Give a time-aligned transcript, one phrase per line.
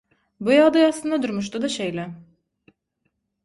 [0.47, 2.09] Bu ýagdaý aslynda durmuşda-da şeýle.